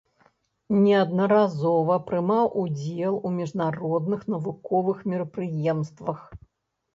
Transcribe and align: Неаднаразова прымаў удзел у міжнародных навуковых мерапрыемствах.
Неаднаразова 0.83 1.97
прымаў 2.07 2.45
удзел 2.61 3.19
у 3.29 3.33
міжнародных 3.41 4.25
навуковых 4.35 5.05
мерапрыемствах. 5.13 6.19